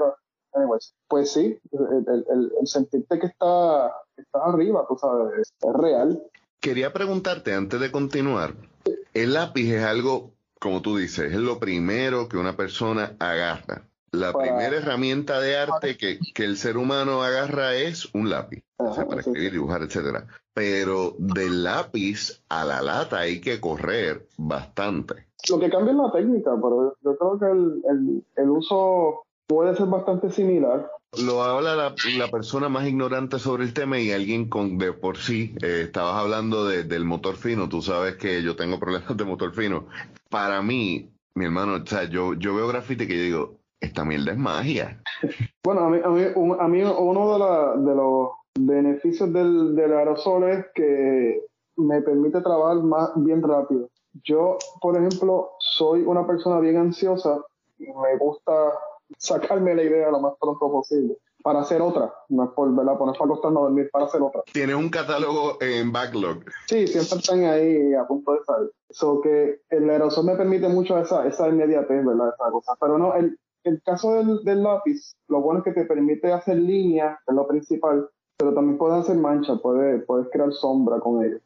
[1.08, 6.22] pues sí, el, sentirte que está, está arriba, tú sabes, es real.
[6.60, 8.54] Quería preguntarte antes de continuar,
[9.14, 13.88] el lápiz es algo, como tú dices, es lo primero que una persona agarra.
[14.12, 18.94] La primera herramienta de arte que, que, el ser humano agarra es un lápiz, o
[18.94, 20.26] sea, para escribir, dibujar, etcétera.
[20.54, 25.26] Pero del lápiz a la lata hay que correr bastante.
[25.48, 29.74] Lo que cambia es la técnica, pero yo creo que el, el, el uso puede
[29.74, 30.90] ser bastante similar.
[31.16, 35.54] Lo habla la, persona más ignorante sobre el tema y alguien con de por sí.
[35.62, 37.68] Eh, estabas hablando del motor fino.
[37.68, 39.86] Tú sabes que yo tengo problemas de motor fino.
[40.28, 44.32] Para mí, mi hermano, o sea, yo, yo veo grafite que yo digo, esta mierda
[44.32, 45.02] es magia.
[45.64, 51.42] Bueno, a mí, a mí, uno de, de, los beneficios del, del aerosol es que
[51.76, 53.90] me permite trabajar más bien rápido.
[54.24, 57.40] Yo, por ejemplo, soy una persona bien ansiosa
[57.78, 58.52] y me gusta
[59.16, 62.98] sacarme la idea lo más pronto posible para hacer otra, no es por ¿verdad?
[62.98, 64.42] poner para acostarme a dormir, para hacer otra.
[64.52, 66.44] Tienes un catálogo en backlog.
[66.66, 68.70] Sí, siempre están ahí a punto de salir.
[68.88, 72.34] eso que el aerosol me permite mucho esa, esa inmediatez, ¿verdad?
[72.34, 72.72] Esa cosa.
[72.80, 76.56] Pero no, el, el caso del, del, lápiz, lo bueno es que te permite hacer
[76.56, 81.42] líneas, es lo principal, pero también puedes hacer manchas, puedes, puedes crear sombra con ellos.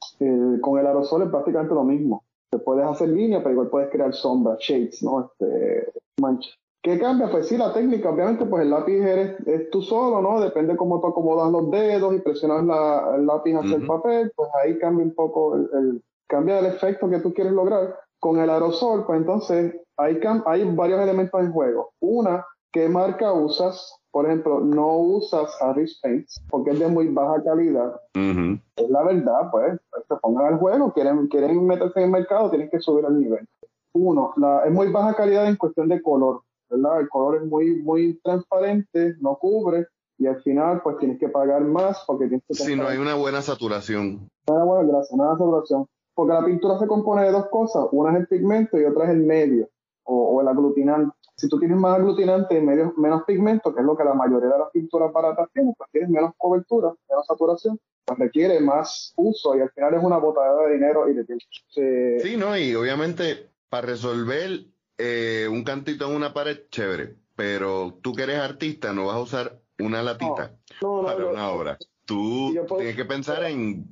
[0.61, 2.23] con el aerosol es prácticamente lo mismo.
[2.51, 5.27] Te puedes hacer líneas, pero igual puedes crear sombra, shades, ¿no?
[5.27, 6.55] Este, manchas.
[6.83, 7.31] ¿Qué cambia?
[7.31, 10.41] Pues sí, la técnica, obviamente, pues el lápiz eres, es tú solo, ¿no?
[10.41, 14.51] Depende cómo tú acomodas los dedos y presionas la, el lápiz hacia el papel, pues
[14.63, 17.97] ahí cambia un poco, el, cambia el efecto que tú quieres lograr.
[18.23, 21.91] Con el aerosol, pues entonces hay, hay varios elementos en juego.
[22.01, 23.99] Una, ¿qué marca usas?
[24.13, 28.01] Por ejemplo, no usas Harris Paints porque es de muy baja calidad.
[28.15, 32.71] Es la verdad, pues, se pongan al juego, quieren, quieren meterse en el mercado, tienen
[32.71, 33.49] que subir el nivel.
[33.95, 38.21] Uno, la, es muy baja calidad en cuestión de color el color es muy, muy
[38.23, 39.87] transparente, no cubre,
[40.19, 42.55] y al final pues tienes que pagar más porque tienes que...
[42.55, 44.29] Si no hay una buena saturación.
[44.47, 45.87] Una buena, gracias, una saturación.
[46.15, 49.11] Porque la pintura se compone de dos cosas, una es el pigmento y otra es
[49.11, 49.69] el medio,
[50.05, 51.17] o, el aglutinante.
[51.37, 54.51] Si tú tienes más aglutinante y medio, menos pigmento, que es lo que la mayoría
[54.51, 59.57] de las pinturas baratas tienen, pues tienes menos cobertura, menos saturación, pues requiere más uso
[59.57, 61.45] y al final es una botadera de dinero y de tiempo.
[61.71, 64.67] sí, no, y obviamente para resolver
[64.99, 67.17] eh, un cantito en una pared, chévere.
[67.35, 71.79] Pero tú que eres artista, no vas a usar una latita para una obra.
[72.05, 73.89] Tú tienes que pensar en,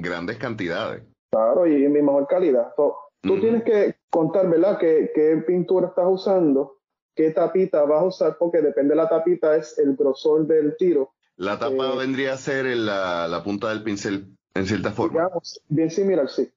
[0.00, 1.02] grandes cantidades.
[1.34, 2.72] Claro, y en mi mejor calidad.
[2.76, 6.78] tú tienes que contar, ¿verdad?, qué, qué pintura estás usando,
[7.16, 11.10] qué tapita vas a usar, porque depende de la tapita, es el grosor del tiro.
[11.36, 15.22] La tapa eh, vendría a ser la, la, punta del pincel, en cierta forma.
[15.22, 16.48] Digamos, bien similar, sí.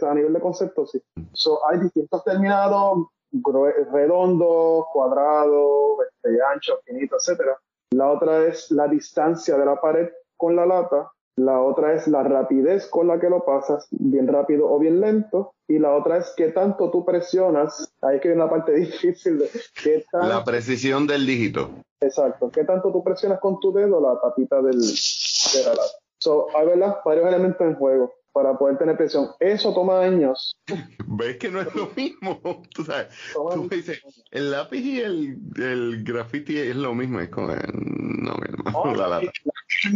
[0.00, 1.02] a nivel de concepto, sí.
[1.70, 3.08] hay distintos terminados
[3.92, 7.58] redondo, cuadrado, este, ancho, finito, etcétera.
[7.90, 12.22] La otra es la distancia de la pared con la lata la otra es la
[12.22, 16.32] rapidez con la que lo pasas, bien rápido o bien lento, y la otra es
[16.36, 19.50] qué tanto tú presionas, ahí que viene la parte difícil de
[19.82, 21.70] qué La precisión del dígito.
[22.00, 25.82] Exacto, qué tanto tú presionas con tu dedo la tapita del, de la
[26.24, 26.96] So, hay ¿verdad?
[27.04, 29.28] varios elementos en juego para poder tener presión.
[29.38, 30.56] Eso toma años.
[31.06, 32.40] ¿Ves que no es lo mismo?
[32.74, 37.20] Tú sabes, tú me dices, el lápiz y el, el graffiti es lo mismo.
[37.20, 39.20] Es como, no, mi hermano, la,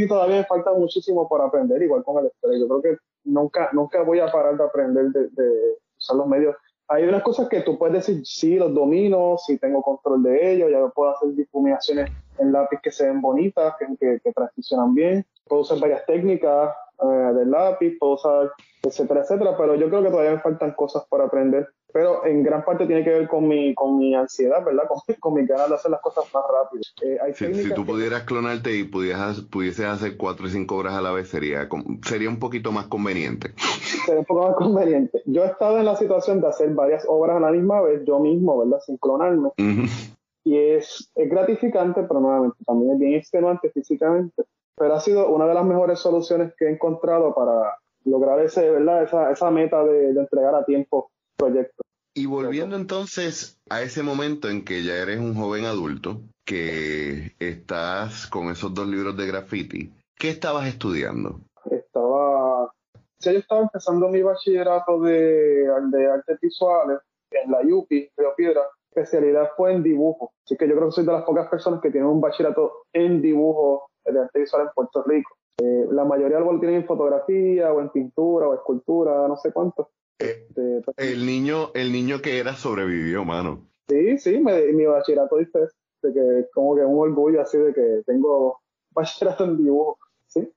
[0.08, 2.60] todavía me falta muchísimo para aprender, igual con el estrés.
[2.60, 6.56] Yo creo que nunca, nunca voy a parar de aprender de, de usar los medios.
[6.88, 10.70] Hay unas cosas que tú puedes decir, sí, los domino, sí tengo control de ellos,
[10.70, 15.26] ya puedo hacer difuminaciones en lápiz que se ven bonitas, que, que, que transicionan bien.
[15.46, 18.50] Puedo usar varias técnicas, eh, del lápiz, puedo usar,
[18.82, 21.68] etcétera, etcétera, pero yo creo que todavía me faltan cosas por aprender.
[21.92, 24.84] Pero en gran parte tiene que ver con mi, con mi ansiedad, ¿verdad?
[24.88, 26.82] Con, con mi ganas de hacer las cosas más rápido.
[27.02, 31.12] Eh, si, tú pudieras clonarte y pudieras, pudieses hacer cuatro o cinco obras a la
[31.12, 31.68] vez, sería,
[32.02, 33.54] sería un poquito más conveniente.
[34.04, 35.22] Sería un poco más conveniente.
[35.26, 38.18] Yo he estado en la situación de hacer varias obras a la misma vez, yo
[38.18, 38.80] mismo, ¿verdad?
[38.84, 39.50] Sin clonarme.
[40.44, 44.44] Y es, es gratificante, pero nuevamente también es bien extenuante físicamente
[44.78, 49.02] pero ha sido una de las mejores soluciones que he encontrado para lograr ese, ¿verdad?
[49.02, 51.84] Esa, esa meta de, entregar a tiempo proyectos.
[52.14, 58.26] Y volviendo entonces a ese momento en que ya eres un joven adulto, que estás
[58.26, 61.40] con esos dos libros de graffiti, ¿qué estabas estudiando?
[61.70, 62.72] Estaba,
[63.18, 66.98] sí, yo estaba empezando mi bachillerato de, de artes visuales
[67.30, 68.62] en la UPI, Río Piedra.
[68.90, 70.32] Especialidad fue en dibujo.
[70.44, 73.20] Así que yo creo que soy de las pocas personas que tienen un bachillerato en
[73.22, 75.30] dibujo de arte visual en Puerto Rico.
[75.58, 79.90] Eh, la mayoría lo tienen en fotografía o en pintura o escultura, no sé cuánto.
[80.18, 83.68] Eh, este, pues, el niño, el niño que era sobrevivió, mano.
[83.88, 85.58] Sí, sí, mi bachillerato dice
[86.02, 88.60] de que como que un orgullo así de que tengo
[88.92, 89.98] bachillerato en dibujo.
[90.26, 90.52] ¿sí?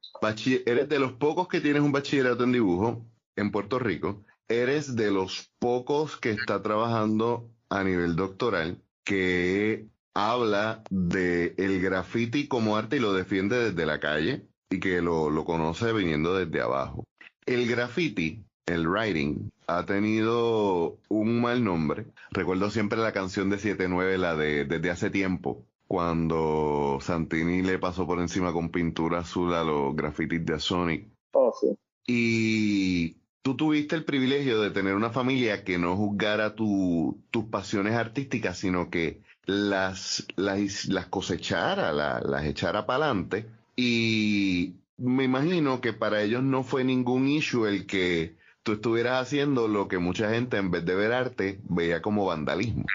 [0.66, 4.24] eres de los pocos que tienes un bachillerato en dibujo en Puerto Rico.
[4.48, 12.48] Eres de los pocos que está trabajando a nivel doctoral que habla de el graffiti
[12.48, 16.62] como arte y lo defiende desde la calle y que lo, lo conoce viniendo desde
[16.62, 17.04] abajo.
[17.46, 22.06] El graffiti, el writing, ha tenido un mal nombre.
[22.32, 28.06] Recuerdo siempre la canción de 7-9, la de Desde hace tiempo, cuando Santini le pasó
[28.06, 31.08] por encima con pintura azul a los grafitis de Sonic.
[31.34, 31.76] Oh, sí.
[32.06, 37.16] Y tú tuviste el privilegio de tener una familia que no juzgara tus
[37.50, 43.46] pasiones artísticas, sino que las, las, las cosechara, las, echara para adelante.
[43.76, 49.68] Y me imagino que para ellos no fue ningún issue el que tú estuvieras haciendo
[49.68, 52.86] lo que mucha gente en vez de ver arte veía como vandalismo.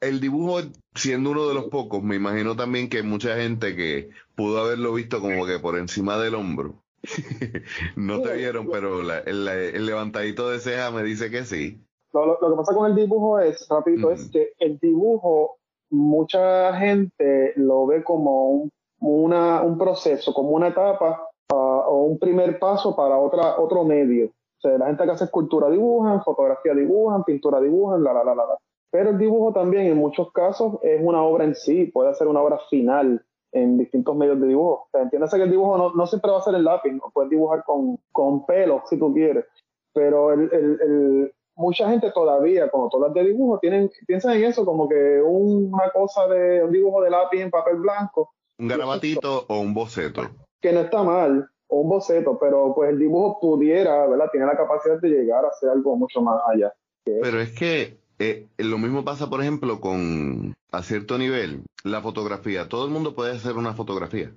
[0.00, 0.62] El dibujo,
[0.94, 5.20] siendo uno de los pocos, me imagino también que mucha gente que pudo haberlo visto
[5.20, 6.82] como que por encima del hombro.
[7.96, 11.80] no te vieron, pero el, el, levantadito de ceja me dice que sí.
[12.12, 15.56] Lo, que pasa con el dibujo es, rapidito, es que el dibujo,
[15.90, 18.70] mucha gente lo ve como un,
[19.00, 24.26] una, un proceso, como una etapa ah, o un primer paso para otra, otro medio.
[24.26, 28.34] O sea, la gente que hace escultura dibujan, fotografía dibujan, pintura dibujan, la, la, la,
[28.34, 28.58] la.
[28.90, 32.42] Pero el dibujo también en muchos casos es una obra en sí, puede ser una
[32.42, 34.84] obra final en distintos medios de dibujo.
[34.84, 37.10] O sea, entiéndase que el dibujo no, no siempre va a ser el lápiz, ¿no?
[37.12, 39.46] puedes dibujar con, con pelo si tú quieres,
[39.92, 44.64] pero el, el, mucha gente todavía, cuando tú hablas de dibujo, tienen, piensan en eso
[44.64, 48.32] como que una cosa de un dibujo de lápiz en papel blanco.
[48.58, 50.22] Un garabatito o un boceto.
[50.60, 54.28] Que no está mal, o un boceto, pero pues el dibujo pudiera, ¿verdad?
[54.30, 56.72] Tiene la capacidad de llegar a ser algo mucho más allá.
[57.04, 62.68] pero es que eh, lo mismo pasa, por ejemplo, con a cierto nivel, la fotografía.
[62.68, 64.32] Todo el mundo puede hacer una fotografía.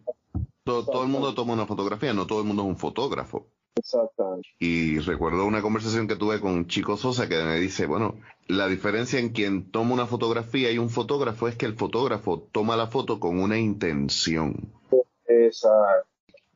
[0.64, 3.48] Todo, todo el mundo toma una fotografía, no todo el mundo es un fotógrafo.
[3.76, 4.50] Exactamente.
[4.60, 8.16] Y recuerdo una conversación que tuve con Chico Sosa que me dice, bueno,
[8.48, 12.76] la diferencia en quien toma una fotografía y un fotógrafo es que el fotógrafo toma
[12.76, 14.74] la foto con una intención.
[15.28, 16.08] Exacto.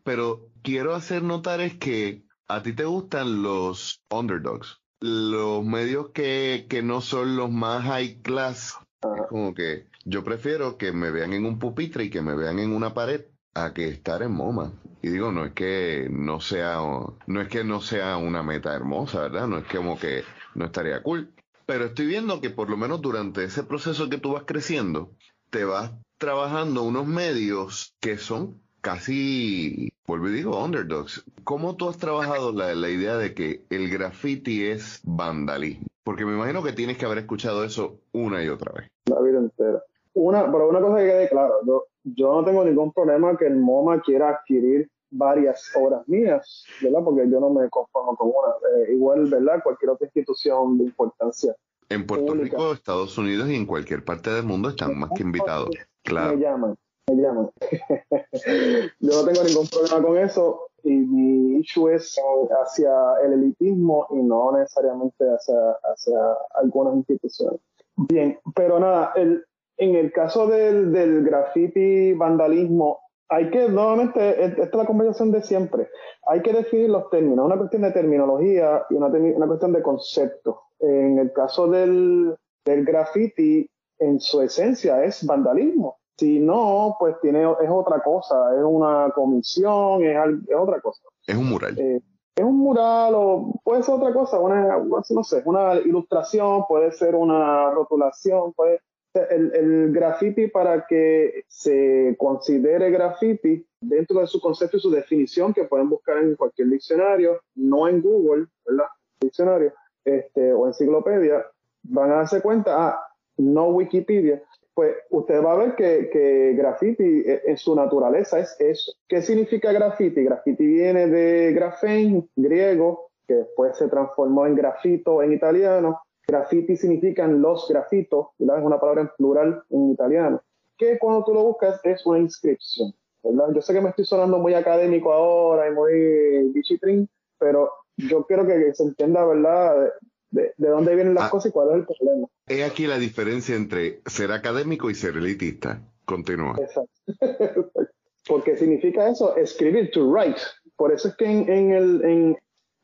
[0.04, 6.66] Pero quiero hacer notar es que a ti te gustan los underdogs, los medios que,
[6.70, 8.80] que no son los más high class.
[9.02, 12.60] Es como que yo prefiero que me vean en un pupitre y que me vean
[12.60, 13.26] en una pared
[13.64, 14.72] a que estar en MoMA.
[15.02, 16.80] Y digo, no es que no sea,
[17.28, 19.48] no es que no sea una meta hermosa, ¿verdad?
[19.48, 20.24] No es como que
[20.56, 21.32] no estaría cool.
[21.66, 25.12] Pero estoy viendo que por lo menos durante ese proceso que tú vas creciendo,
[25.50, 31.26] te vas trabajando unos medios que son casi, vuelvo y digo, underdogs.
[31.44, 35.88] ¿Cómo tú has trabajado la, la idea de que el graffiti es vandalismo?
[36.04, 38.88] Porque me imagino que tienes que haber escuchado eso una y otra vez.
[39.06, 39.84] La vida entera.
[40.18, 43.58] Una, pero una cosa que quede claro, yo, yo no tengo ningún problema que el
[43.58, 47.02] MoMA quiera adquirir varias obras mías, ¿verdad?
[47.04, 48.82] Porque yo no me conformo con una.
[48.88, 49.62] Eh, igual, ¿verdad?
[49.64, 51.56] Cualquier otra institución de importancia.
[51.90, 55.70] En Puerto Rico, Estados Unidos y en cualquier parte del mundo están más que invitados.
[56.04, 56.36] Claro.
[56.36, 56.76] Me llaman,
[57.08, 57.52] me llaman.
[59.00, 62.20] yo no tengo ningún problema con eso y mi issue es
[62.64, 62.92] hacia
[63.24, 66.18] el elitismo y no necesariamente hacia, hacia
[66.56, 67.62] algunas instituciones.
[67.96, 69.46] Bien, pero nada, el,
[69.78, 75.42] en el caso del, del graffiti vandalismo, hay que, nuevamente, esta es la conversación de
[75.42, 75.90] siempre,
[76.28, 80.62] hay que definir los términos, una cuestión de terminología y una, una cuestión de concepto.
[80.80, 85.98] En el caso del, del graffiti, en su esencia es vandalismo.
[86.18, 91.02] Si no, pues tiene, es otra cosa, es una comisión, es, es otra cosa.
[91.26, 91.78] Es un mural.
[91.78, 92.02] Eh,
[92.36, 97.16] es un mural o puede ser otra cosa, una, no sé, una ilustración, puede ser
[97.16, 98.80] una rotulación, puede
[99.26, 105.54] el, el graffiti para que se considere graffiti dentro de su concepto y su definición
[105.54, 108.86] que pueden buscar en cualquier diccionario, no en Google, ¿verdad?
[109.20, 111.46] Diccionario, este, o enciclopedia,
[111.84, 114.42] van a darse cuenta, ah, no Wikipedia,
[114.74, 118.92] pues usted va a ver que, que graffiti eh, en su naturaleza es eso.
[119.08, 120.24] ¿Qué significa graffiti?
[120.24, 127.42] Graffiti viene de grafén, griego, que después se transformó en grafito en italiano, Graffiti significan
[127.42, 128.60] los grafitos, ¿verdad?
[128.60, 130.44] Es una palabra en plural en italiano,
[130.78, 133.54] que cuando tú lo buscas es una inscripción, ¿verdad?
[133.56, 137.10] Yo sé que me estoy sonando muy académico ahora y muy bichitrín,
[137.40, 139.94] pero yo quiero que se entienda, ¿verdad?
[140.30, 141.30] De, dónde vienen las ah.
[141.30, 142.28] cosas y cuál es el problema.
[142.46, 145.82] Es aquí la diferencia entre ser académico y ser elitista.
[146.04, 146.58] Continúa.
[146.60, 146.92] Exacto.
[148.28, 150.40] Porque significa eso, escribir, to write.
[150.76, 152.38] Por eso es que en, en, el, en,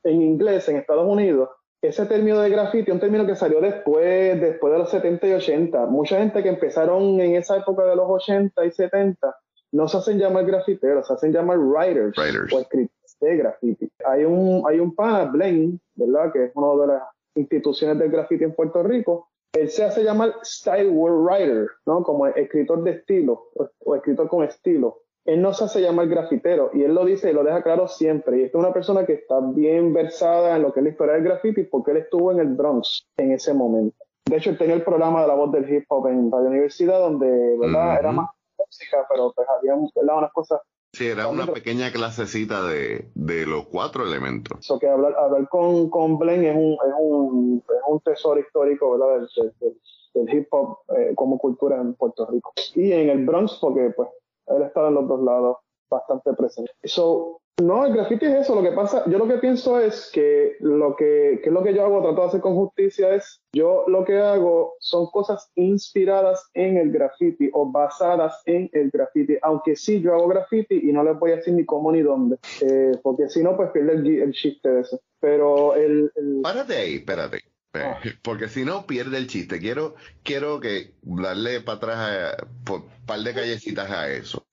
[0.03, 1.49] en inglés, en Estados Unidos,
[1.84, 5.34] ese término de graffiti es un término que salió después, después de los 70 y
[5.34, 5.86] 80.
[5.88, 9.36] Mucha gente que empezaron en esa época de los 80 y 70
[9.74, 13.91] no se hacen llamar grafiteros, se hacen llamar writers, o escritores de graffiti.
[14.06, 16.32] Hay un, hay un pana, Blaine, ¿verdad?
[16.32, 17.04] Que es una de las
[17.36, 19.30] instituciones del graffiti en Puerto Rico.
[19.52, 22.02] Él se hace llamar style writer, ¿no?
[22.04, 26.83] Como escritor de estilo o escritor con estilo él no se hace llamar grafitero y
[26.83, 28.39] él lo dice y lo deja claro siempre.
[28.39, 31.13] Y esta es una persona que está bien versada en lo que es la historia
[31.13, 33.95] del graffiti porque él estuvo en el Bronx en ese momento.
[34.25, 36.99] De hecho, él tenía el programa de la voz del hip hop en la universidad
[36.99, 37.99] donde, ¿verdad?
[37.99, 40.62] Era más música, pero pues había unas cosas.
[40.93, 44.59] Sí, era una pequeña clasecita de, de los cuatro elementos.
[44.59, 48.91] Eso que hablar, hablar con, con Blaine es un, es, un, es un tesoro histórico,
[48.91, 49.27] ¿verdad?
[49.36, 49.75] Del,
[50.13, 52.53] del, hip hop eh, como cultura en Puerto Rico.
[52.75, 54.09] Y en el Bronx, porque pues
[54.47, 55.58] él está en los dos lados
[55.89, 56.71] bastante presente.
[56.84, 58.56] So, no, el graffiti es eso.
[58.56, 61.73] Lo que pasa, yo lo que pienso es que lo que, que es lo que
[61.73, 66.49] yo hago, trato de hacer con justicia, es yo lo que hago son cosas inspiradas
[66.56, 69.38] en el graffiti o basadas en el graffiti.
[69.43, 72.38] Aunque sí, yo hago graffiti y no les voy a decir ni cómo ni dónde,
[72.62, 74.99] eh, porque si no, pues pierde el, el, chiste de eso.
[75.19, 76.41] Pero el, el...
[76.41, 77.52] Párate ahí, espérate.
[77.73, 77.99] Ah.
[78.21, 79.59] Porque si no, pierde el chiste.
[79.59, 82.36] Quiero, quiero que darle para atrás
[82.69, 84.45] un par de callecitas a eso.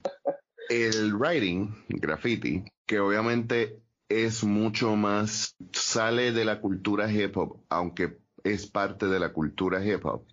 [0.69, 8.19] El writing, graffiti, que obviamente es mucho más, sale de la cultura hip hop, aunque
[8.45, 10.25] es parte de la cultura hip hop.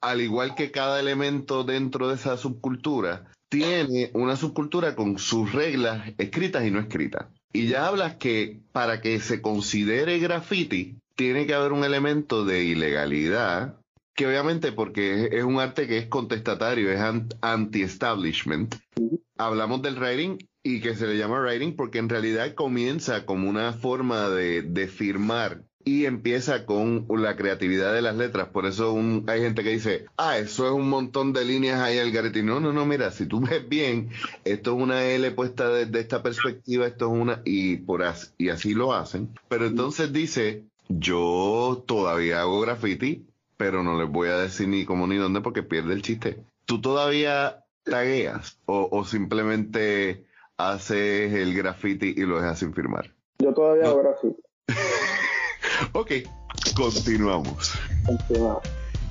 [0.00, 6.12] Al igual que cada elemento dentro de esa subcultura, tiene una subcultura con sus reglas
[6.18, 7.26] escritas y no escritas.
[7.52, 12.64] Y ya hablas que para que se considere graffiti, tiene que haber un elemento de
[12.64, 13.78] ilegalidad,
[14.14, 17.00] que obviamente porque es, un arte que es contestatario, es
[17.40, 18.74] anti-establishment.
[19.38, 23.72] Hablamos del writing y que se le llama writing porque en realidad comienza como una
[23.72, 28.48] forma de, de firmar y empieza con la creatividad de las letras.
[28.48, 28.96] Por eso
[29.26, 32.42] hay gente que dice, ah, eso es un montón de líneas ahí al garete.
[32.42, 34.10] No, no, no, mira, si tú ves bien,
[34.44, 38.02] esto es una L puesta desde esta perspectiva, esto es una, y, por
[38.38, 39.30] y así lo hacen.
[39.48, 40.64] Pero entonces dice,
[40.98, 43.26] yo todavía hago graffiti,
[43.56, 46.42] pero no les voy a decir ni cómo ni dónde porque pierde el chiste.
[46.64, 50.24] ¿Tú todavía tagueas o, o simplemente
[50.56, 53.12] haces el graffiti y lo dejas sin firmar?
[53.38, 54.42] Yo todavía hago graffiti.
[55.92, 56.12] ok,
[56.74, 57.72] continuamos.
[58.06, 58.62] Continuamos.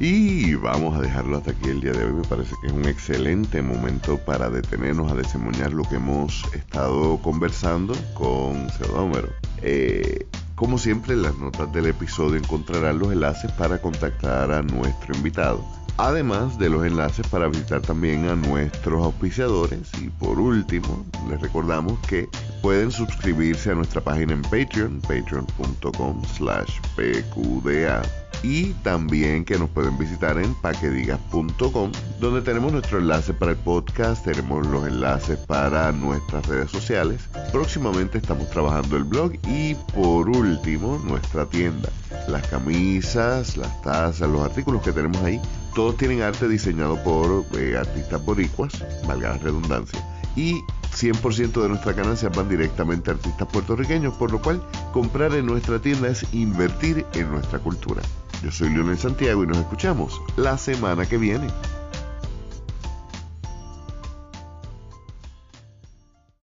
[0.03, 2.13] Y vamos a dejarlo hasta aquí el día de hoy.
[2.13, 7.21] Me parece que es un excelente momento para detenernos a desemboñar lo que hemos estado
[7.21, 9.29] conversando con Pseudómero.
[9.61, 10.25] Eh,
[10.61, 15.65] como siempre, en las notas del episodio encontrarán los enlaces para contactar a nuestro invitado,
[15.97, 19.89] además de los enlaces para visitar también a nuestros auspiciadores.
[19.99, 22.29] Y por último, les recordamos que
[22.61, 28.03] pueden suscribirse a nuestra página en Patreon, patreon.com slash pqda
[28.43, 34.23] y también que nos pueden visitar en paquedigas.com donde tenemos nuestro enlace para el podcast,
[34.23, 37.21] tenemos los enlaces para nuestras redes sociales.
[37.51, 41.89] Próximamente estamos trabajando el blog y por último nuestra tienda.
[42.27, 45.39] Las camisas, las tazas, los artículos que tenemos ahí,
[45.75, 50.10] todos tienen arte diseñado por eh, artistas boricuas, valga la redundancia.
[50.35, 50.63] Y
[50.93, 54.61] 100% de nuestra ganancia van directamente a artistas puertorriqueños, por lo cual
[54.93, 58.01] comprar en nuestra tienda es invertir en nuestra cultura.
[58.43, 61.47] Yo soy Leonel Santiago y nos escuchamos la semana que viene.